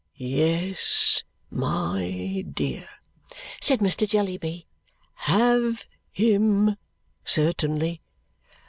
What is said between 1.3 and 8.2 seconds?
my dear," said Mr. Jellyby. "Have him, certainly.